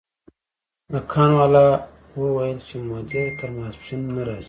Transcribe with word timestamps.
دکان 0.93 1.29
والا 1.39 1.65
وویل 2.21 2.59
چې 2.67 2.75
مدیر 2.89 3.27
تر 3.39 3.49
ماسپښین 3.57 4.01
نه 4.15 4.21
راځي. 4.27 4.39